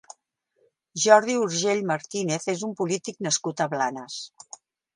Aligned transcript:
Jordi 1.03 1.35
Urgell 1.41 1.83
Martínez 1.91 2.49
és 2.55 2.65
un 2.69 2.73
polític 2.81 3.23
nascut 3.27 3.65
a 3.67 3.69
Blanes. 3.75 4.21